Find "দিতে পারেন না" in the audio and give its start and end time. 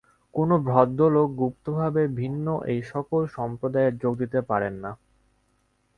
4.17-4.91